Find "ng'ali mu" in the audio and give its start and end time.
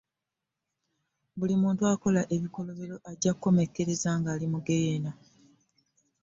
4.19-4.57